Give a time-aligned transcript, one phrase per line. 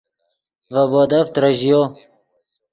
[0.73, 1.81] ڤے بودف ترژیو